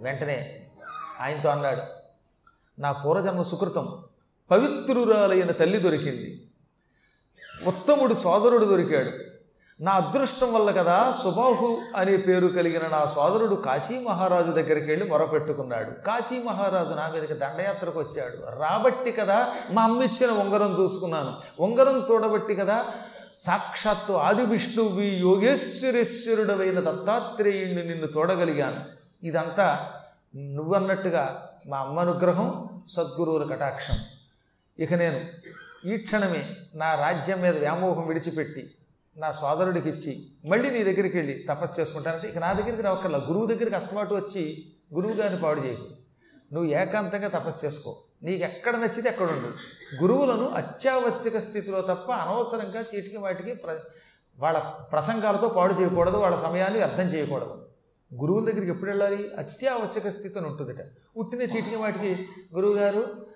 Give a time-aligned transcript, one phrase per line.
[0.00, 0.66] వెంటనే
[1.20, 1.82] ఆయనతో అన్నాడు
[2.80, 4.04] నా పూర్వజన్మ సుకృతం.
[4.50, 6.50] పవిత్రురాలైన తల్లి దొరికింది.
[7.64, 9.10] ఉత్తముడు సోదరుడు దొరికాడు.
[9.82, 15.90] నా అదృష్టం వల్ల కదా సుబాహు అనే పేరు కలిగిన నా సోదరుడు కాశీ మహారాజు దగ్గరికి వెళ్ళి మొరపెట్టుకున్నాడు.
[15.90, 18.58] కాశీ మహారాజు నా మీదకి దండయాత్రకు వచ్చాడు.
[18.58, 21.32] రాబట్టి కదా మా అమ్మ ఇచ్చిన ఉంగరం చూసుకున్నాను.
[21.60, 22.84] ఉంగరం చూడబట్టి కదా
[23.38, 29.00] సాక్షాత్తు ఆది విష్ణువి యోగేశ్వరేశ్వరుడవైన దత్తాత్రేయుణ్ణి నిన్ను చూడగలిగాను.
[29.22, 29.92] ఇదంతా
[30.34, 33.94] నువ్వన్నట్టుగా మా అమ్మ అనుగ్రహం సద్గురువుల కటాక్షం.
[34.78, 35.20] ఇక నేను
[35.88, 38.74] ఈ క్షణమే నా రాజ్యం మీద వ్యామోహం విడిచిపెట్టి
[39.16, 43.76] నా సోదరుడికి ఇచ్చి మళ్ళీ నీ దగ్గరికి వెళ్ళి తపస్సు చేసుకుంటానంటే ఇక నా దగ్గరికి రావక్కర్లా గురువు దగ్గరికి
[43.76, 45.88] అస్తమాటు వచ్చి గురువు గారిని పాడు చేయకు
[46.52, 47.96] నువ్వు ఏకాంతంగా తపస్సు చేసుకో.
[48.22, 49.48] నీకు ఎక్కడ నచ్చితే ఎక్కడ ఉండు.
[50.02, 53.78] గురువులను అత్యావశ్యక స్థితిలో తప్ప అనవసరంగా చీటికి వాటికి ప్ర
[54.38, 54.58] వాళ్ళ
[54.92, 57.69] ప్రసంగాలతో పాడు చేయకూడదు వాళ్ళ సమయాన్ని అర్థం చేయకూడదు.
[58.14, 59.30] గురువుల దగ్గరికి ఎప్పుడు వెళ్ళాలి?
[59.38, 60.86] అత్యావశ్యక స్థితిని ఉంటుందిట.
[61.16, 63.26] ఉట్టిన చీటికి వాటికి గురువుగారు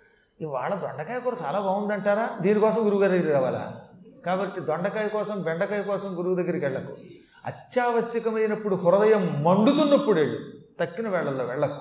[0.41, 2.39] ఇవాళ దొండకాయ కూర చాలా బాగుందంటారా?
[2.41, 3.81] దీనికోసం గురువుగారి దగ్గరికి రావాలా?
[4.27, 6.97] కాబట్టి దొండకాయ కోసం బెండకాయ కోసం గురువు దగ్గరికి వెళ్ళకు.
[7.45, 10.53] అత్యావశ్యకమైనప్పుడు హృదయం మండుతున్నప్పుడు వెళ్ళు.
[10.81, 11.81] తక్కిన వేళల్లో వెళ్ళకు.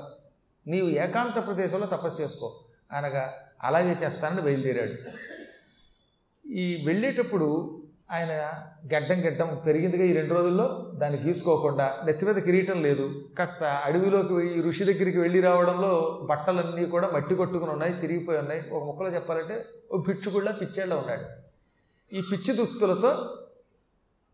[0.68, 2.60] నీవు ఏకాంత ప్రదేశంలో తపస్సు చేసుకో.
[2.92, 4.94] అనగా అలాగే చేస్తానని బయలుదేరాడు.
[6.48, 8.52] ఈ వెళ్ళేటప్పుడు ఆయన
[8.96, 10.92] గడ్డం గడ్డం పెరిగిందిగా ఈ రెండు రోజుల్లో.
[10.96, 13.26] దాన్ని గీసుకోకుండా నెత్తి మీద కిరీటం లేదు.
[13.40, 18.70] కాస్త అడవిలోకి ఈ ఋషి దగ్గరికి వెళ్ళి రావడంలో బట్టలన్నీ కూడా మట్టి కొట్టుకుని ఉన్నాయి చిరిగిపోయి ఉన్నాయి.
[18.72, 21.26] ఒక ముక్కలో చెప్పాలంటే ఓ పిచ్చుకుళ్ళ పిచ్చేళ్ళ ఉన్నాడు.
[22.16, 23.38] ఈ పిచ్చి దుస్తులతో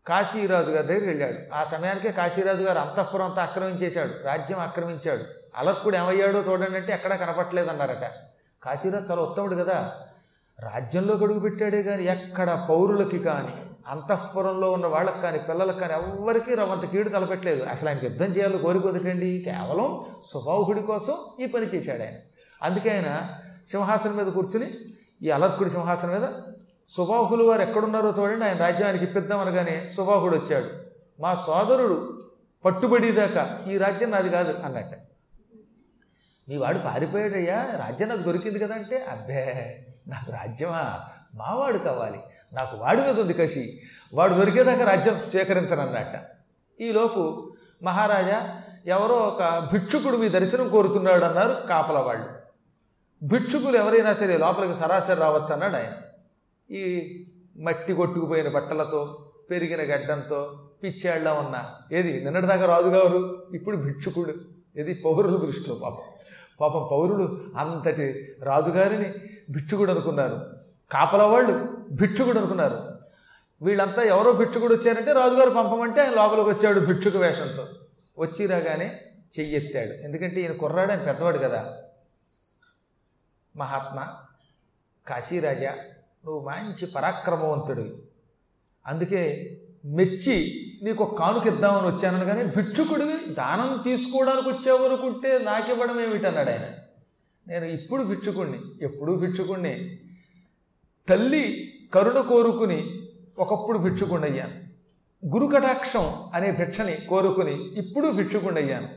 [0.06, 1.54] కాశీరాజు గారి దగ్గరికి వెళ్ళాడు.
[1.54, 4.26] ఆ సమయానికే కాశీరాజు గారు అంతఃపురం అంతా ఆక్రమించేశాడు.
[4.26, 5.24] రాజ్యం ఆక్రమించాడు.
[5.56, 8.10] అలర్కుడు ఏమయ్యాడో చూడండి అంటే ఎక్కడా కనపట్లేదు అన్నారట
[8.62, 10.00] కాశీరాజు చాలా ఉత్తముడు కదా.
[10.62, 13.48] రాజ్యంలో గడుగు పెట్టాడే కానీ ఎక్కడ పౌరులకి కానీ
[13.88, 17.62] అంతఃపురంలో ఉన్న వాళ్ళకి కానీ పిల్లలకు కానీ ఎవ్వరికీ రవంత కీడు తలపెట్టలేదు.
[17.62, 19.42] అసలు ఆయనకి యుద్ధం చేయాలో కోరికొదటండి?
[19.44, 22.14] కేవలం స్వభావుడి కోసం ఈ పని చేశాడు ఆయన.
[22.62, 23.28] అందుకే ఆయన
[23.66, 24.70] సింహాసనం మీద కూర్చుని
[25.22, 26.28] ఈ అలర్కుడి సింహాసనం మీద
[26.88, 30.66] సుబాహులు వారు ఎక్కడున్నారో చూడండి ఆయన రాజ్యానికి ఇప్పిద్దాం అనగానే సుబాహుడు వచ్చాడు.
[31.22, 32.22] మా సోదరుడు
[32.64, 35.09] పట్టుబడిదాకా ఈ రాజ్యం నాది కాదు అన్నట్టు.
[36.50, 37.62] నీ వాడు పారిపోయాడయ్యా.
[37.62, 39.78] రాజ్యం నాకు దొరికింది కదా అంటే అబ్బే
[40.08, 41.00] నాకు రాజ్యమా?
[41.34, 42.18] మావాడు కావాలి.
[42.52, 43.80] నాకు వాడి మీద ఉంది కసి.
[44.14, 46.30] వాడు దొరికేదాకా రాజ్యం సేకరించనన్నట్ట.
[46.80, 47.52] ఈలోపు
[47.82, 52.28] మహారాజా ఎవరో ఒక భిక్షుకుడు మీ దర్శనం కోరుతున్నాడు అన్నారు కాపల వాళ్ళు.
[53.22, 55.92] భిక్షుకులు ఎవరైనా సరే లోపలికి సరాసరి రావచ్చు అన్నాడు ఆయన.
[56.74, 57.12] ఈ
[57.56, 64.59] మట్టి కొట్టుకుపోయిన బట్టలతో పెరిగిన గడ్డంతో పిచ్చేళ్ళ ఉన్న ఏది నిన్నటిదాకా రాజుగారు ఇప్పుడు భిక్షుకుడు.
[64.76, 66.02] ఇది పౌరుల దృష్టిలో పాపం.
[66.60, 69.14] పాపం పౌరులు అంతటి రాజుగారిని
[69.50, 70.46] భిక్షుకుడు అనుకున్నారు.
[70.90, 73.00] కాపల వాళ్ళు భిక్షుకుడు అనుకున్నారు.
[73.62, 77.68] వీళ్ళంతా ఎవరో భిక్షుకుడు వచ్చారంటే రాజుగారు పంపమంటే ఆయన లోపలికి వచ్చాడు భిక్షుకు వేషంతో.
[78.18, 79.00] వచ్చి రాగానే
[79.40, 79.92] చెయ్యెత్తాడు.
[79.92, 81.76] ఎందుకంటే ఈయన కుర్రాడు ఆయన పెద్దవాడు కదా.
[83.56, 84.16] మహాత్మా
[85.06, 85.74] కాశీరాజా
[86.24, 88.02] నువ్వు మంచి పరాక్రమవంతుడివి.
[88.86, 90.36] అందుకే మెచ్చి
[90.82, 96.66] నీకు ఒక కానుక ఇద్దామని వచ్చాను కానీ భిక్షుకుడివి దానం తీసుకోవడానికి వచ్చావు అనుకుంటే నాకివ్వడం ఏమిటన్నాడు ఆయన.
[97.48, 100.00] నేను ఇప్పుడు భిక్షుకుణ్ణి ఎప్పుడూ భిక్షుకుణ్ణి.
[101.08, 103.00] తల్లి కరుణ కోరుకుని
[103.38, 104.70] ఒకప్పుడు భిక్షుకుండయ్యాను
[105.34, 108.88] గురుకటాక్షం గురు కటాక్షం అనే భిక్షని కోరుకుని ఇప్పుడు భిక్షుకుండయ్యాను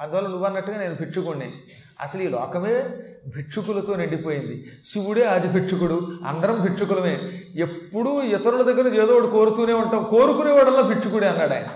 [0.00, 1.52] అందువల్ల నువ్వు అన్నట్టుగా నేను భిక్షుకుణ్ణి.
[2.00, 2.84] అసలు ఈ లోకమే
[3.36, 4.70] భిక్షుకులతో నిండిపోయింది.
[4.84, 7.20] శివుడే ఆది భిక్షుకుడు అందరం భిక్షుకులమే.
[7.54, 10.04] ఎప్పుడూ ఇతరుల దగ్గర ఏదో ఒకటి కోరుతూనే ఉంటాం.
[10.04, 11.66] కోరుకునేవాడల్లా భిక్షుకుడే అన్నాడు ఆయన.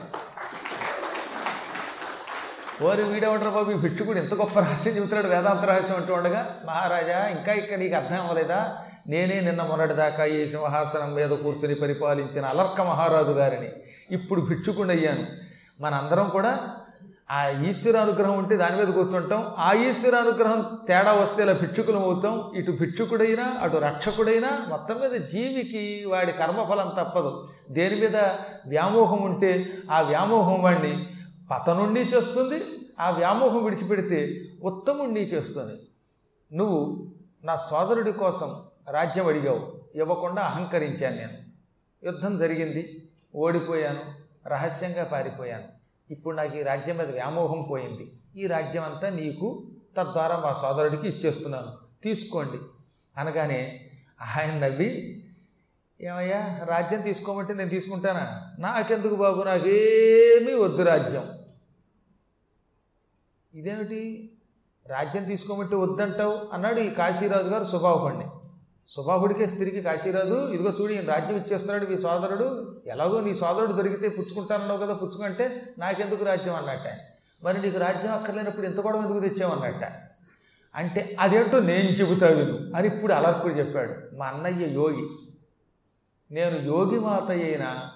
[2.83, 7.53] ఓరి వీడేమంటారు బాబు ఈ భిక్షుకుడు ఎంత గొప్ప రహస్యం చెబుతున్నాడు వేదాంత రహస్యం అంటూ ఉండగా మహారాజా ఇంకా
[7.53, 8.77] ఇక్కడ నీకు అర్థం అవ్వలేదా?
[9.09, 13.69] నేనే నిన్న మొన్నటిదాకా ఈ సింహాసనం మీద కూర్చుని పరిపాలించిన అలర్క మహారాజు గారిని.
[14.11, 15.27] ఇప్పుడు భిక్షుకుడయ్యాను
[15.81, 16.77] మనందరం కూడా
[17.31, 19.55] ఆ ఈశ్వర అనుగ్రహం ఉంటే దాని మీద కూర్చుంటాం.
[19.59, 22.53] ఆ ఈశ్వర అనుగ్రహం తేడా వస్తే ఇలా భిక్షుకులం అవుతాం.
[22.55, 27.49] ఇటు భిక్షుకుడైనా అటు రక్షకుడైనా మొత్తం మీద జీవికి వాడి కర్మఫలం తప్పదు.
[27.71, 28.17] దేని మీద
[28.69, 31.07] వ్యామోహం ఉంటే ఆ వ్యామోహం వాడిని
[31.51, 32.63] పతనుండి చేస్తుంది
[33.01, 35.89] ఆ వ్యామోహం విడిచిపెడితే ఉత్తముణ్ణి చేస్తుంది.
[36.57, 37.07] నువ్వు
[37.45, 38.55] నా సోదరుడి కోసం
[38.91, 41.45] రాజ్యం అడిగావు ఇవ్వకుండా అహంకరించాను నేను.
[42.05, 44.01] యుద్ధం జరిగింది ఓడిపోయాను
[44.49, 45.74] రహస్యంగా పారిపోయాను.
[46.11, 48.13] ఇప్పుడు నాకు ఈ రాజ్యం మీద వ్యామోహం పోయింది.
[48.37, 49.67] ఈ రాజ్యం అంతా నీకు
[49.97, 51.73] తద్వారా మా సోదరుడికి ఇచ్చేస్తున్నాను.
[52.03, 52.59] తీసుకోండి.
[53.17, 53.91] అనగానే
[54.39, 55.21] ఆయన నవ్వి
[56.01, 58.55] ఏమయ్యా రాజ్యం తీసుకోమంటే నేను తీసుకుంటానా?
[58.59, 59.43] నాకెందుకు బాబు?
[59.43, 61.31] నాకేమీ వద్దు రాజ్యం.
[63.55, 64.33] ఇదేమిటి?
[64.87, 66.51] రాజ్యం తీసుకోమంటే వద్దంటావు?
[66.53, 68.25] అన్నాడు ఈ కాశీరాజు గారు సుబాహుడిని
[68.89, 74.81] సుబాహుడికే స్త్రీకి కాశీరాజు ఇదిగో చూడు ఈయన రాజ్యం ఇచ్చేస్తున్నాడు మీ సోదరుడు ఎలాగో నీ సోదరుడు దొరికితే పుచ్చుకుంటానన్నావు
[74.81, 77.01] కదా పుచ్చుకుంటే నాకెందుకు రాజ్యం అన్నట్ట
[77.45, 79.85] మరి నీకు రాజ్యం అక్కర్లేనప్పుడు ఎంత గొడవ ఎందుకు తెచ్చావన్నట్ట
[80.75, 82.77] అంటే అదేంటో నేను చెబుతా విను.
[82.77, 84.17] అని ఇప్పుడు అలర్కుడు చెప్పాడు.
[84.17, 85.09] మా అన్నయ్య యోగి.
[86.31, 87.89] నేను యోగి మాత అయిన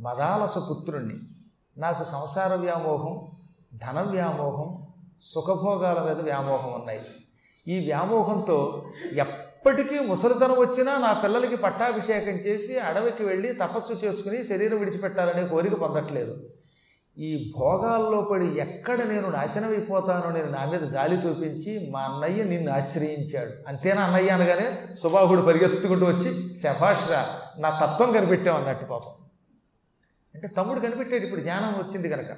[0.00, 1.14] మదాలస పుత్రుణ్ణి.
[1.78, 3.30] నాకు సంసార వ్యామోహం
[3.78, 4.86] ధన వ్యామోహం
[5.22, 7.00] సుఖభోగాల మీద వ్యామోహం ఉన్నాయి.
[7.68, 8.86] ఈ వ్యామోహంతో
[9.58, 16.50] ఎప్పటికీ ముసలితనం వచ్చినా నా పిల్లలకి పట్టాభిషేకం చేసి అడవికి వెళ్ళి తపస్సు చేసుకుని శరీరం విడిచిపెట్టాలనే కోరిక పొందట్లేదు.
[17.18, 22.72] ఈ భోగాల్లో పడి ఎక్కడ నేను నాశనం అయిపోతానో నేను నా మీద జాలి చూపించి మా అన్నయ్య నిన్ను
[22.72, 23.68] ఆశ్రయించాడు.
[23.68, 29.12] అంతేనా అన్నయ్య అనగానే సుబాహుడు పరిగెత్తుకుంటూ వచ్చి శభాష్రా నా తత్వం కనిపెట్టాం అన్నట్టు పాపం.
[30.34, 32.30] అంటే తమ్ముడు కనిపెట్టాడు ఇప్పుడు జ్ఞానం వచ్చింది కనుక.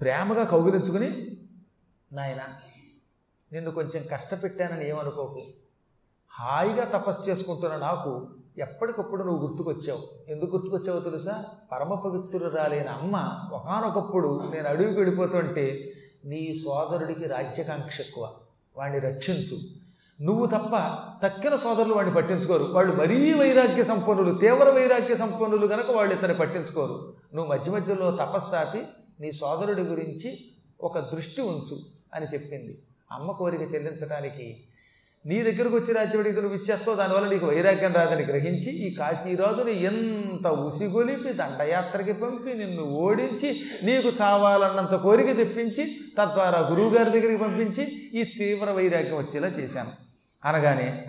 [0.00, 1.36] ప్రేమగా కౌగిలించుకుని
[2.12, 2.42] నాయన
[3.52, 5.42] నిన్ను కొంచెం కష్టపెట్టానని ఏమనుకోకు.
[6.40, 8.28] హాయిగా తపస్సు చేసుకుంటున్న నాకు
[8.58, 10.30] ఎప్పటికప్పుడు నువ్వు గుర్తుకొచ్చావు.
[10.30, 11.44] ఎందుకు గుర్తుకొచ్చావో తెలుసా?
[11.72, 13.16] పరమ పవిత్రురాలైన అమ్మ
[13.52, 15.92] ఒకనొకప్పుడు నేను అడవికి వెళ్ళిపోతుంటే
[16.24, 18.30] నీ సోదరుడికి రాజ్యకాంక్ష ఎక్కువ.
[18.76, 19.58] వాడిని రక్షించు.
[20.20, 22.64] నువ్వు తప్ప తక్కిన సోదరులు వాడిని పట్టించుకోరు.
[22.64, 27.14] వాళ్ళు మరీ వైరాగ్య సంపన్నులు తీవ్ర వైరాగ్య సంపన్నులు కనుక వాళ్ళు ఇతను పట్టించుకోరు.
[27.34, 28.82] నువ్వు మధ్య మధ్యలో తపస్సాపి
[29.20, 30.38] నీ సోదరుడి గురించి
[30.80, 31.78] ఒక దృష్టి ఉంచు
[32.14, 32.82] అని చెప్పింది.
[33.12, 34.64] అమ్మ కోరిక చెల్లించడానికి
[35.26, 41.32] నీ దగ్గరకు వచ్చి రాజ్యవడికి నువ్వు ఇచ్చేస్తావు దానివల్ల నీకు వైరాగ్యం రాదని గ్రహించి ఈ కాశీరాజుని ఎంత ఉసిగొలిపి
[41.32, 45.84] దండయాత్రకి పంపి నిన్ను ఓడించి నీకు చావాలన్నంత కోరిక తెప్పించి
[46.18, 49.90] తద్వారా గురువుగారి దగ్గరికి పంపించి ఈ తీవ్ర వైరాగ్యం వచ్చేలా చేశాను.
[50.44, 51.04] అనగానే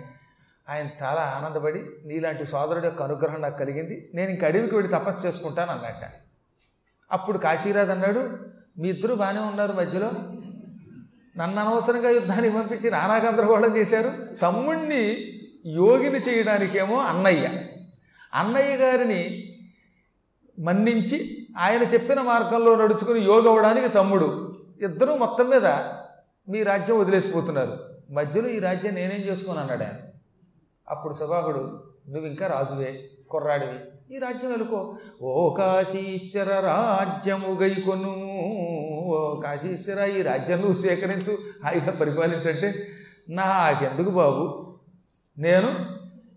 [0.68, 5.70] ఆయన చాలా ఆనందపడి నీలాంటి సోదరుడు యొక్క అనుగ్రహం నాకు కలిగింది నేను ఇంక అడవికి వెళ్ళి తపస్సు చేసుకుంటాను
[5.72, 6.04] అన్నట్ట
[7.12, 8.38] అప్పుడు కాశీరాజు అన్నాడు
[8.78, 10.10] మీ ఇద్దరు బాగానే ఉన్నారు మధ్యలో
[11.38, 14.36] నన్ను అనవసరంగా యుద్ధానికి పంపించి నానా గందరగోళం చేశారు.
[14.36, 15.04] తమ్ముణ్ణి
[15.66, 17.50] యోగిని చేయడానికేమో అన్నయ్య.
[18.34, 19.44] అన్నయ్య గారిని
[20.58, 24.58] మన్నించి ఆయన చెప్పిన మార్గంలో నడుచుకుని యోగ అవడానికి తమ్ముడు.
[24.82, 25.66] ఇద్దరూ మొత్తం మీద
[26.48, 27.78] మీ రాజ్యం వదిలేసిపోతున్నారు.
[28.10, 29.94] మధ్యలో ఈ రాజ్యం నేనేం చేసుకుని అన్నాడు ఆయన.
[30.88, 33.78] అప్పుడు సభాకుడు నువ్వు ఇంకా రాజువే కుర్రాడివి.
[34.10, 38.12] ఈ రాజ్యం వెలుకో ఓ కాశీశ్వర రాజ్యము గైకొను.
[39.06, 41.38] ఓ కాశీశ్వర ఈ రాజ్యం నువ్వు సేకరించు.
[41.64, 42.88] హాయిగా పరిపాలించంటే
[43.30, 44.74] నాకెందుకు బాబు?
[45.38, 45.74] నేను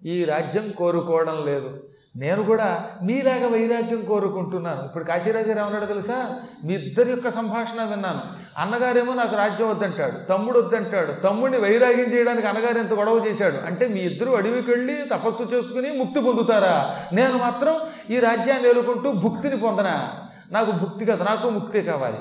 [0.05, 1.83] ఈ రాజ్యం కోరుకోవడం లేదు.
[2.15, 4.85] నేను కూడా మీలాగా వైరాగ్యం కోరుకుంటున్నాను.
[4.85, 6.39] ఇప్పుడు కాశీరాజు ఏమన్నాడు తెలుసా?
[6.65, 8.40] మీ ఇద్దరి యొక్క సంభాషణ విన్నాను.
[8.57, 13.57] అన్నగారేమో నాకు రాజ్యం వద్దంటాడు తమ్ముడు వద్దంటాడు తమ్ముడిని వైరాగ్యం చేయడానికి అన్నగారు ఎంత గొడవ చేశాడు?
[13.57, 17.05] అంటే మీ ఇద్దరు అడవికి వెళ్ళి తపస్సు చేసుకుని ముక్తి పొందుతారా?
[17.13, 20.27] నేను మాత్రం ఈ రాజ్యాన్ని ఎలుకుంటూ భుక్తిని పొందనా?
[20.51, 22.17] నాకు భుక్తి కదా నాకు ముక్తి కావాలి.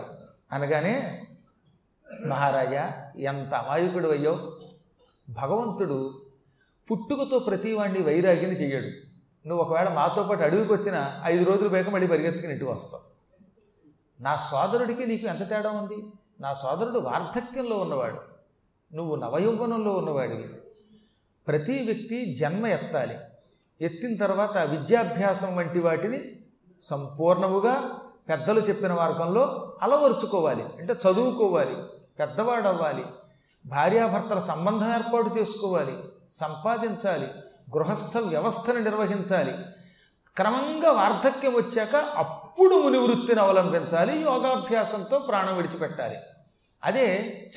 [0.52, 1.22] అనగానే
[2.26, 4.50] మహారాజా ఎంత అమాయకుడు అయ్యో.
[5.30, 6.22] భగవంతుడు
[6.90, 8.86] పుట్టుకతో ప్రతివాడిని వైరాగ్యని చెయ్యడు.
[9.48, 13.09] నువ్వు ఒకవేళ మాతో పాటు అడవికి వచ్చిన ఐదు రోజులు బయట మళ్ళీ పరిగెత్తుకుని ఇంటికి వస్తావు.
[14.20, 16.12] నా సోదరుడికి నీకు ఎంత తేడా ఉంది?
[16.40, 18.20] నా సోదరుడు వార్ధక్యంలో ఉన్నవాడు.
[18.94, 20.54] నువ్వు నవయౌవనంలో ఉన్నవాడివి.
[21.48, 23.18] ప్రతి వ్యక్తి జన్మ ఎత్తాలి.
[23.80, 26.36] ఎత్తిన తర్వాత విద్యాభ్యాసం వంటి వాటిని
[26.82, 30.62] సంపూర్ణముగా పెద్దలు చెప్పిన మార్గంలో అలవరుచుకోవాలి.
[30.62, 31.76] అంటే చదువుకోవాలి.
[32.18, 33.04] పెద్దవాడవ్వాలి.
[33.66, 36.02] భార్యాభర్తల సంబంధం ఏర్పాటు చేసుకోవాలి.
[36.30, 37.26] సంపాదించాలి.
[37.76, 39.54] గృహస్థ వ్యవస్థను నిర్వహించాలి.
[40.40, 46.16] క్రమంగా వార్ధక్యం వచ్చాక అప్పుడు మునివృత్తిని అవలంబించాలి యోగాభ్యాసంతో ప్రాణం విడిచిపెట్టాలి.
[46.84, 47.06] అదే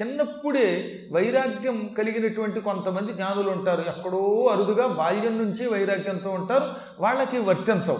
[0.02, 3.82] చిన్నప్పుడే వైరాగ్యం కలిగినటువంటి కొంతమంది జ్ఞానులు ఉంటారు.
[3.82, 6.64] ఎక్కడో అరుదుగా బాల్యం నుంచి వైరాగ్యంతో ఉంటారు.
[7.00, 8.00] వాళ్ళకి వర్తించవు.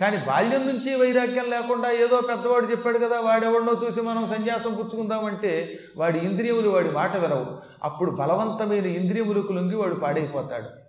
[0.00, 6.18] కానీ బాల్యం నుంచి వైరాగ్యం లేకుండా ఏదో పెద్దవాడు చెప్పాడు కదా వాడెవడనో చూసి మనం సన్యాసం పుచ్చుకుందామంటే వాడి
[6.18, 7.46] ఇంద్రియములు వాడి మాట వినవు.
[7.82, 10.86] అప్పుడు బలవంతమైన ఇంద్రియములకు లొంగి వాడు పాడైపోతాడు.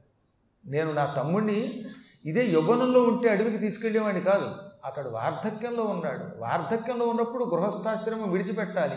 [0.69, 1.85] నేను నా తమ్ముడిని
[2.25, 4.51] ఇదే యవ్వనంలో ఉంటే అడవికి తీసుకెళ్ళేవాడిని కాదు.
[4.85, 6.41] అతడు వార్ధక్యంలో ఉన్నాడు.
[6.41, 8.95] వార్ధక్యంలో ఉన్నప్పుడు గృహస్థాశ్రమం విడిచిపెట్టాలి.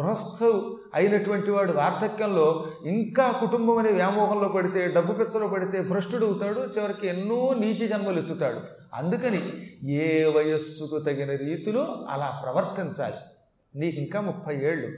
[0.00, 7.06] గృహస్థు అయినటువంటి వాడు వార్ధక్యంలో ఇంకా కుటుంబం అనే వ్యామోహంలో పడితే డబ్బు పిచ్చలో పడితే భ్రష్టుడు అవుతాడు చివరికి
[7.06, 8.60] ఎన్నో నీచి జన్మలు ఎత్తుతాడు.
[8.94, 13.14] అందుకని ఏ వయస్సుకు తగిన రీతిలో అలా ప్రవర్తించాలి.
[13.74, 14.96] నీకు ఇంకా ముప్పై ఏళ్ళు.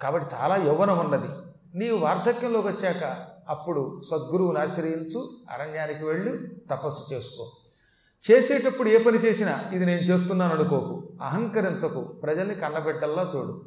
[0.00, 1.28] కాబట్టి చాలా యవ్వనం ఉన్నది.
[1.74, 7.50] నీవు వార్ధక్యంలోకి వచ్చాక అప్పుడు సద్గురువుని ఆశ్రయించు అరణ్యానికి వెళ్ళి తపస్సు చేసుకో.
[8.30, 11.08] చేసేటప్పుడు ఏ పని చేసినా ఇది నేను చేస్తున్నాను అనుకోకు.
[11.22, 12.00] అహంకరించకు.
[12.00, 13.64] ప్రజల్ని కన్నబెట్టల్లా చూడు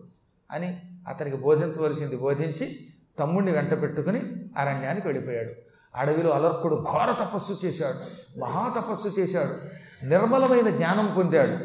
[0.52, 2.80] అని అతనికి బోధించవలసింది బోధించి
[3.20, 4.22] తమ్ముడిని వెంట పెట్టుకుని
[4.58, 5.54] అరణ్యానికి వెళ్ళిపోయాడు.
[5.96, 8.00] అడవిలో అలర్కుడు ఘోర తపస్సు చేశాడు
[8.40, 11.58] మహా తపస్సు చేశాడు నిర్మలమైన జ్ఞానం పొందాడు.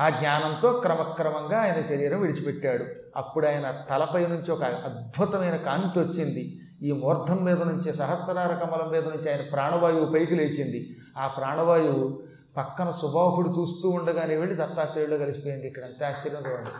[0.00, 2.84] ఆ జ్ఞానంతో క్రమక్రమంగా ఆయన శరీరం విడిచిపెట్టాడు.
[3.16, 6.60] అప్పుడు ఆయన తలపై నుంచి ఒక అద్భుతమైన కాంతి వచ్చింది.
[6.82, 10.96] ఈ మూర్ధం మీద నుంచి సహస్రార కమలం మీద నుంచి ఆయన ప్రాణవాయువు పైకి లేచింది.
[11.18, 12.22] ఆ ప్రాణవాయువు
[12.56, 15.66] పక్కన సుబాహుడు చూస్తూ ఉండగానే వెళ్ళి దత్తాత్రేయుడు కలిసిపోయింది.
[15.66, 16.70] ఇక్కడ అంతే ఆశ్చర్యం చూడండి.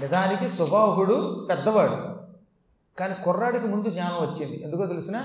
[0.00, 1.96] నిజానికి సుబాహుడు పెద్దవాడు
[2.98, 4.62] కానీ కుర్రాడికి ముందు జ్ఞానం వచ్చింది.
[4.64, 5.24] ఎందుకో తెలిసిన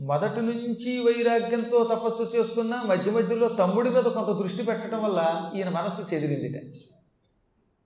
[0.00, 6.14] మొదటి నుంచి వైరాగ్యంతో తపస్సు చేస్తున్న మధ్య మధ్యలో తమ్ముడి మీద కొంత దృష్టి పెట్టడం వల్ల ఈయన మనస్సు
[6.14, 6.62] చెదిరిందిట.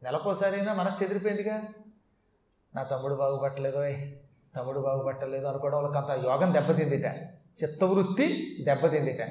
[0.02, 1.62] నెలకోసారైనా మనస్సు చెదిరిపోయిందిగా.
[2.74, 3.82] నా తమ్ముడు బాగుపట్టలేదో
[4.56, 7.06] తమ్ముడు బాగుపట్టలేదు అనుకోవడం వాళ్ళకి అంత యోగం దెబ్బతిందిట.
[7.62, 9.22] చిత్తవృత్తి దెబ్బతిందిట.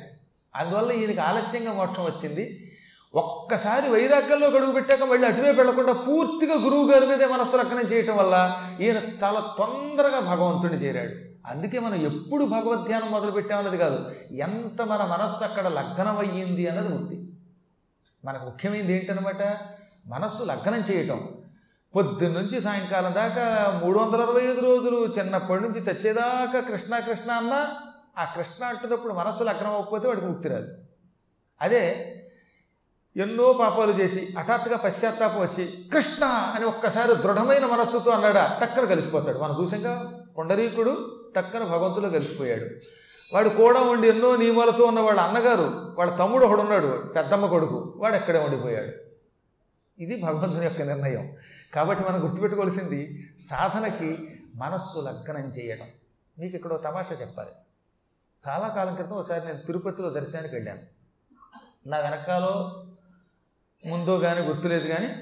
[0.55, 2.73] అందువల్ల ఈయనకి ఆలస్యంగా మోక్షం వచ్చింది.
[3.15, 8.65] ఒక్కసారి వైరాగ్యంలో గడువు పెట్టాక మళ్ళీ అటువైపు వెళ్ళకుండా పూర్తిగా గురువు గారి మీదే మనస్సు లగ్నం చేయటం వల్ల
[8.81, 11.12] ఈయన చాలా తొందరగా భగవంతుడిని చేరాడు.
[11.47, 17.33] అందుకే మనం ఎప్పుడు భగవద్ధ్యానం మొదలు పెట్టామన్నది కాదు ఎంత మన మనస్సు అక్కడ లగ్నం అయ్యింది అన్నది ఉంది
[18.25, 19.57] మనకు ముఖ్యమైనది ఏంటనమాట
[20.05, 21.29] మనస్సు లగ్నం చేయటం.
[21.95, 27.67] పొద్దున్న నుంచి సాయంకాలం దాకా మూడు వందల అరవై ఐదు రోజులు చిన్నప్పటి నుంచి చచ్చేదాకా కృష్ణ కృష్ణ అన్న
[28.17, 30.67] ఆ కృష్ణ అంటున్నప్పుడు మనస్సులు లగ్నం అవ్వకపోతే వాడికి ముక్తి రాదు.
[31.62, 32.15] అదే
[33.17, 39.39] ఎన్నో పాపాలు చేసి హఠాత్తుగా పశ్చాత్తాపం వచ్చి కృష్ణ అని ఒక్కసారి దృఢమైన మనస్సుతో అన్నాడా టక్కన కలిసిపోతాడు.
[39.39, 42.65] మనం చూసాక పుండరీకుడు టక్కన భగవంతులో కలిసిపోయాడు.
[43.33, 48.39] వాడు కూడా ఉండి ఎన్నో నియమాలతో ఉన్న వాడు అన్నగారు వాడు తమ్ముడు ఒకడున్నాడు పెద్దమ్మ కొడుకు వాడు ఎక్కడే
[48.39, 49.02] ఉండిపోయాడు.
[50.00, 51.33] ఇది భగవంతుని యొక్క నిర్ణయం.
[51.73, 55.88] కాబట్టి మనం గుర్తుపెట్టుకోవాల్సింది సాధనకి మనస్సు లగ్నం చేయడం.
[56.39, 57.50] మీకు ఇక్కడ తమాషా చెప్పాలి.
[58.47, 60.79] చాలా కాలం క్రితం ఒకసారి నేను తిరుపతిలో దర్శనానికి వెళ్ళాను.
[61.88, 62.85] నా వెనకాలో
[63.85, 65.15] ముందో కానీ గుర్తులేదు కానీ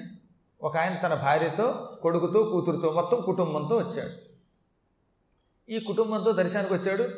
[0.64, 4.10] ఒక ఆయన తన భార్యతో కొడుకుతో కూతురుతో మొత్తం కుటుంబంతో వచ్చాడు.
[5.72, 7.10] ఈ కుటుంబంతో దర్శనానికి వచ్చాడు.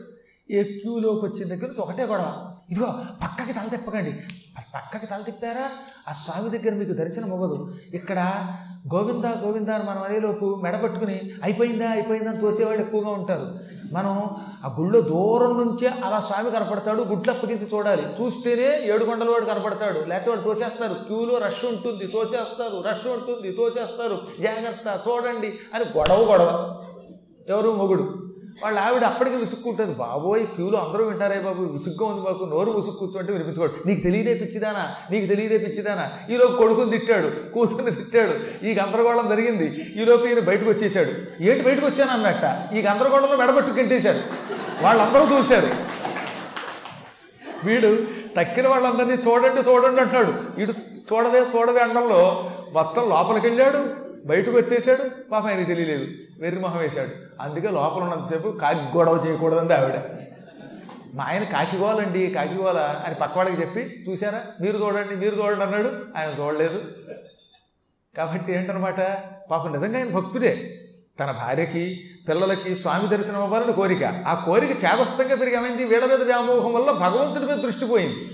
[0.52, 2.58] ఏ క్యూలోకి వచ్చిన దగ్గర ఒకటే గొడవ.
[2.70, 4.12] ఇదిగో పక్కకి తల తిప్పకండి.
[4.76, 5.78] పక్కకి తల తిప్పారా?
[6.10, 7.76] ఆ స్వామి దగ్గర మీకు దర్శనం అవ్వదు.
[7.94, 8.48] ఇక్కడ
[8.96, 13.60] గోవిందా గోవిందా అని మనం అనేలోపు మెడపట్టుకుని అయిపోయిందా అయిపోయిందా అని తోసేవాళ్ళు ఎక్కువగా ఉంటారు.
[13.92, 14.30] మనం
[14.66, 18.04] ఆ గుళ్ళో దూరం నుంచే అలా స్వామి కనపడతాడు గుడ్లు అప్పగించి చూడాలి.
[18.22, 20.00] చూస్తేనే ఏడుగొండల వాడు కనపడతాడు.
[20.00, 20.94] లేకపోతే వాడు తోసేస్తారు.
[20.94, 22.82] క్యూలో రష్ ఉంటుంది తోసేస్తారు.
[22.82, 24.18] రష్ ఉంటుంది తోసేస్తారు.
[24.42, 26.80] జాగ్రత్త చూడండి అని గొడవ గొడవ.
[27.50, 27.72] ఎవరు?
[27.72, 28.23] మొగుడు.
[28.64, 29.96] వాళ్ళ ఆవిడ అప్పటికి విసుక్కుంటుంది.
[29.96, 31.64] బాబోయ్ క్యూలో అందరూ వింటారే బాబు.
[31.64, 32.46] విసుగ్గా ఉంది బాబు.
[32.46, 33.74] నోరు ముసుగు కూర్చోంటే వినిపించుకోడు.
[33.86, 34.96] నీకు తెలియదే పిచ్చిదానా?
[35.12, 36.12] నీకు తెలియదే పిచ్చిదానా?
[36.30, 37.54] ఈలోపు కొడుకుని తిట్టాడు.
[37.54, 38.66] కూతుర్ని తిట్టాడు.
[38.66, 39.66] ఈ గందరగోళం జరిగింది.
[40.02, 41.44] ఈలోపు ఈయన బయటకు వచ్చేసాడు.
[41.44, 42.12] ఏంటి బయటకు వచ్చాను?
[42.12, 42.74] అన్నట్ట.
[42.74, 44.20] ఈ గందరగోళంలో మెడబట్టు కెంటేశారు
[44.82, 45.68] వాళ్ళందరూ చూశారు.
[47.66, 48.08] వీడు
[48.38, 50.34] తక్కిన వాళ్ళందరినీ చూడండి చూడండి అంటున్నాడు.
[50.58, 50.72] వీడు
[51.14, 56.08] చూడదే చూడవే అండంలో మొత్తం లోపలికి వెళ్ళాడు బయటకు వచ్చేసాడు పాప ఆయనకి తెలియలేదు.
[56.40, 57.42] వెర్రి మొహం వేశాడు.
[57.42, 60.00] అందుకే లోపల ఉన్నంతసేపు కాకి గొడవ చేయకూడదండి ఆవిడ.
[61.14, 65.92] మా ఆయన కాకిగోలండి కాకిగోల అని పక్కవాడికి చెప్పి చూసారా మీరు చూడండి మీరు చూడండి అన్నాడు.
[66.18, 66.82] ఆయన చూడలేదు.
[68.18, 69.02] కాబట్టి ఏంటనమాట?
[69.52, 70.80] పాపం నిజంగా ఆయన భక్తుడే.
[71.20, 74.04] తన భార్యకి పిల్లలకి స్వామి దర్శనం అవ్వాలని కోరిక.
[74.04, 75.84] ఆ కోరిక చేదస్తంగా పెరిగామైంది.
[75.84, 78.30] వీళ్ళ మీద వ్యామోహం వల్ల భగవంతుడి మీద దృష్టి పోయింది.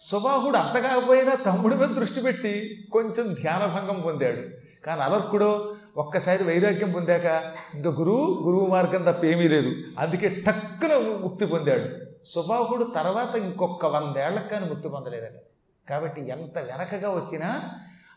[0.00, 4.65] సుబాహుడు అంతకాకపోయినా తమ్ముడి మీద దృష్టి పెట్టి కొంచెం ధ్యానభంగం పొందాడు.
[4.84, 9.74] కానీ అలర్కుడో ఒక్కసారి వైరాగ్యం పొందాక ఇంకా గురువు గురువు మార్గం తప్ప ఏమీ లేదు.
[9.98, 12.06] అందుకే టక్కున ముక్తి పొందాడు.
[12.24, 15.42] సుబాహుడు తర్వాత ఇంకొక వందేళ్ళకు కానీ ముక్తి పొందలేదట
[15.90, 17.60] కాబట్టి ఎంత వెనకగా వచ్చినా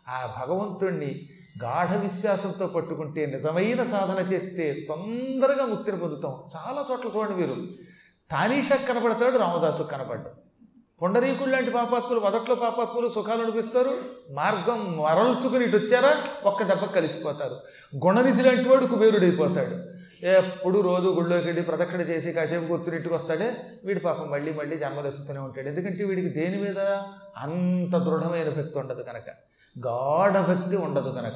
[0.10, 1.30] ఆ భగవంతుణ్ణి
[1.64, 6.32] గాఢ విశ్వాసంతో పట్టుకుంటే నిజమైన సాధన చేస్తే తొందరగా ముక్తిని పొందుతాం.
[6.32, 7.56] చాలా చోట్ల చూడండి మీరు.
[8.32, 10.49] తానీషా కనపడతాడు రామదాసు కనపడ్డాడు.
[11.02, 13.98] పొండరీకుడు లాంటి పాపాత్ములు మొదట్లో పాపాత్ములు సుఖాలు అనిపిస్తారు
[14.32, 16.16] మార్గం మరల్చుకుని ఇటు వచ్చారా?
[16.46, 17.58] ఒక్క దెబ్బ కలిసిపోతారు.
[18.06, 20.00] గుణనిధి లాంటి వాడు కుబేరుడైపోతాడు.
[20.26, 23.58] ఎప్పుడు రోజు గుళ్ళోకి వెళ్ళి ప్రదక్షిణ చేసి కాసేపు కూర్చుని ఇంటికి వస్తాడే?
[23.86, 25.68] వీడి పాపం మళ్ళీ మళ్ళీ జన్మలెత్తుతూనే ఉంటాడు.
[25.68, 26.80] ఎందుకంటే వీడికి దేని మీద
[27.38, 29.30] అంత దృఢమైన భక్తి ఉండదు కనుక.
[29.88, 31.34] గాఢ భక్తి ఉండదు కనుక.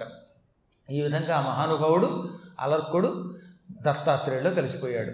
[0.91, 2.29] ఈ విధంగా ఆ మహానుభావుడు
[2.59, 3.33] అలర్కుడు
[3.71, 5.11] దత్తాత్రేయులో కలిసిపోయాడు.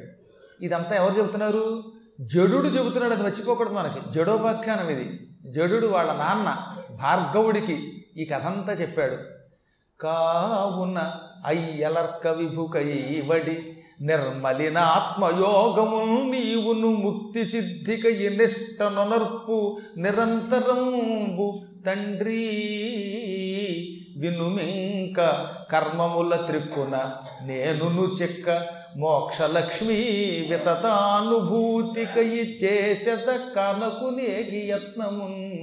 [0.63, 1.83] ఇదంతా ఎవరు చెబుతున్నారు?
[2.19, 4.11] జడుడు చెబుతున్నాడు అది మర్చిపోకూడదు మనకి.
[4.11, 5.19] జడోపాఖ్యానం ఇది.
[5.45, 6.57] జడుడు వాళ్ళ నాన్న
[7.01, 9.17] భార్గవుడికి ఈ కథంతా చెప్పాడు.
[10.01, 11.13] కావున
[11.45, 22.47] అయ్యలర్క విభుకైవడి నిర్మలినాత్మయోగము నీవును ముక్తి సిద్ధిక నిష్ట నొనర్పు నిరంతరంబు తండ్రి
[24.17, 27.11] వినుమింక కర్మముల త్రిక్కున
[27.41, 29.95] నేనును చెక్క మోక్షలక్ష్మీ
[32.63, 35.59] చేసేత కనకు నేగి యత్నమున్.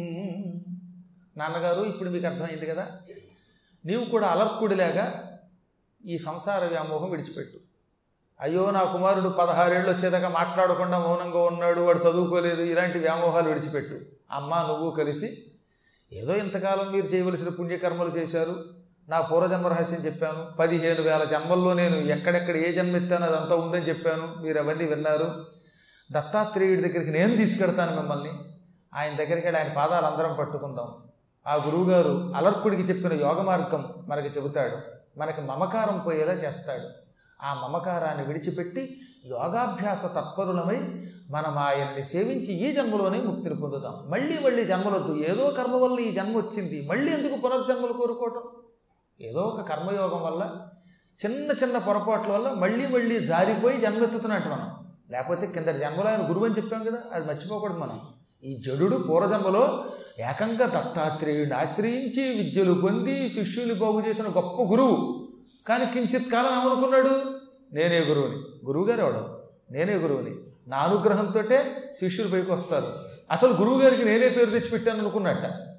[1.39, 2.87] నాన్నగారు ఇప్పుడు మీకు అర్థమైంది కదా?
[3.87, 5.39] నీవు కూడా అలర్కుడిలాగా
[6.07, 7.59] ఈ సంసార వ్యామోహం విడిచిపెట్టు.
[8.41, 14.01] అయ్యో నా కుమారుడు పదహారేళ్ళు వచ్చేదాకా మాట్లాడకుండా మౌనంగా ఉన్నాడు వాడు చదువుకోలేదు ఇలాంటి వ్యామోహాలు విడిచిపెట్టు.
[14.31, 15.45] అమ్మ నువ్వు కలిసి
[16.13, 18.76] ఏదో ఇంతకాలం మీరు చేయవలసిన పుణ్యకర్మలు చేశారు.
[19.09, 20.57] నా పూర్వజన్మ రహస్యం చెప్పాను.
[20.59, 24.43] పదిహేను వేల జన్మల్లో నేను ఎక్కడెక్కడ ఏ జన్మ ఎత్తానో అదంతా ఉందని చెప్పాను.
[24.43, 25.47] మీరు అవన్నీ విన్నారు.
[26.13, 28.33] దత్తాత్రేయుడి దగ్గరికి నేను తీసుకెడతాను మిమ్మల్ని.
[28.95, 30.89] ఆయన దగ్గరికి వెళ్ళి ఆయన పాదాలు అందరం పట్టుకుందాం.
[31.47, 34.77] ఆ గురువుగారు అలర్కుడికి చెప్పిన యోగ మార్గం మనకి చెబుతాడు.
[35.19, 36.89] మనకి మమకారం పోయేలా చేస్తాడు.
[37.43, 45.15] ఆ మమకారాన్ని విడిచిపెట్టి యోగాభ్యాస తత్పరులమై మనం ఆయన్ని సేవించి ఈ జన్మలోనే ముక్తిని పొందుతాం మళ్ళీ మళ్ళీ జన్మలొద్దు.
[45.15, 46.89] ఏదో కర్మ వల్ల ఈ జన్మ వచ్చింది.
[46.91, 48.43] మళ్ళీ ఎందుకు పునర్జన్మలు కోరుకోవటం?
[49.21, 50.51] ఏదో ఒక కర్మయోగం వల్ల
[51.27, 54.71] చిన్న చిన్న పొరపాట్ల వల్ల మళ్ళీ మళ్ళీ జారిపోయి జన్మెత్తుతున్నట్టు మనం.
[55.11, 58.01] లేకపోతే కిందటి జన్మలో ఆయన గురువు అని చెప్పాం కదా అది మర్చిపోకూడదు మనం.
[58.45, 59.85] ఈ జడుడు పూర్వజన్మలో
[60.19, 65.29] ఏకంగా దత్తాత్రేయుడిని ఆశ్రయించి విద్యలు పొంది శిష్యులు బాగు చేసిన గొప్ప గురువు.
[65.69, 67.23] కానీ కించిత్ కాలం ఏమనుకున్నాడు?
[67.73, 68.67] నేనే గురువుని.
[68.67, 69.39] గురువుగారు ఎవడు
[69.73, 70.35] నేనే గురువుని.
[70.69, 71.43] నా అనుగ్రహంతో
[71.97, 72.87] శిష్యులు పైకి వస్తారు.
[73.31, 75.76] అసలు గురువుగారికి నేనే పేరు తెచ్చిపెట్టాను అనుకున్నట్ట.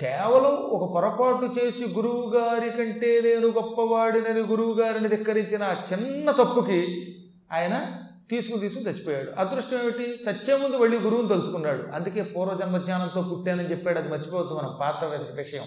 [0.00, 7.06] కేవలం ఒక పొరపాటు చేసి గురువు గారి కంటే నేను గొప్పవాడినని గురువు గారిని ధిక్కరించిన ఆ చిన్న తప్పుకి
[7.52, 7.86] ఆయన
[8.30, 9.40] తీసుకుని తీసుకుని చచ్చిపోయాడు.
[9.40, 10.22] అదృష్టం ఏమిటి?
[10.30, 11.82] చచ్చే ముందు వెళ్ళి గురువుని తలుచుకున్నాడు.
[11.94, 13.98] అందుకే పూర్వజన్మ జ్ఞానంతో పుట్టానని చెప్పాడు.
[13.98, 15.04] అది మర్చిపోవద్దు మనం పాత
[15.34, 15.62] విషయం.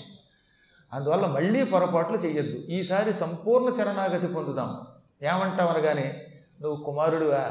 [0.94, 4.78] అందువల్ల మళ్ళీ పొరపాట్లు చేయొద్దు ఈసారి సంపూర్ణ శరణాగతి పొందుదాం.
[5.24, 6.28] ఏమంటావు అనగానే
[6.62, 7.50] నువ్వు కుమారుడివా?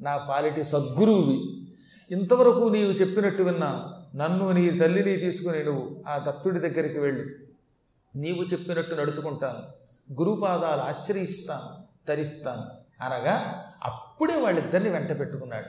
[0.00, 1.66] నా పాలిటి సద్గురువువి.
[2.10, 4.03] ఇంతవరకు నీవు చెప్పినట్టు విన్నాను.
[4.14, 7.30] నన్ను నీ తల్లిని తీసుకుని నువ్వు ఆ దత్తుడి దగ్గరికి వెళ్ళు.
[8.16, 9.84] నీవు చెప్పినట్టు నడుచుకుంటాను.
[10.20, 12.62] గురుపాదాలు ఆశ్రయిస్తాను తరిస్తాను.
[13.04, 15.66] అనగా అప్పుడే వాళ్ళిద్దరిని వెంట పెట్టుకున్నాడు.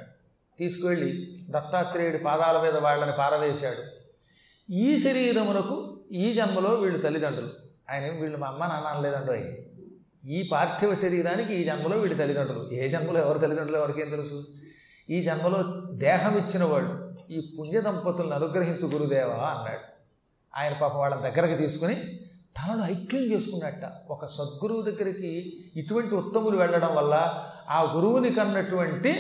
[0.58, 4.06] తీసుకువెళ్ళి దత్తాత్రేయుడి పాదాల మీద వాళ్ళని పారవేశాడు.
[4.72, 7.54] ఈ శరీరమునకు ఈ జన్మలో వీళ్ళు తల్లిదండ్రులు.
[7.90, 9.36] ఆయన వీళ్ళు మా అమ్మ నాన్న అనలేదండో
[10.30, 12.72] ఈ పార్థివ శరీరానికి ఈ జన్మలో వీడి తల్లిదండ్రులు.
[12.72, 14.48] ఏ జన్మలో ఎవరు తల్లిదండ్రులు ఎవరికేం తెలుసు?
[15.10, 17.05] ఈ జన్మలో దేహం ఇచ్చిన వాళ్ళు.
[17.30, 19.84] ఈ పుణ్య దంపతులను అనుగ్రహించు గురుదేవా అన్నాడు.
[20.58, 21.96] ఆయన పాపం వాళ్ళ దగ్గరకు తీసుకుని
[22.58, 23.92] తనను ఐక్యం చేసుకున్నట్ట.
[24.10, 29.12] ఒక సద్గురువు దగ్గరికి ఇటువంటి ఉత్తములు వెళ్ళడం వల్ల ఆ గురువుని కన్నటువంటి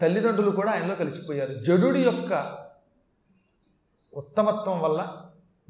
[0.00, 1.52] తల్లిదండ్రులు కూడా ఆయనలో కలిసిపోయారు.
[1.52, 2.58] జడుడి యొక్క
[4.16, 5.16] ఉత్తమత్వం వల్ల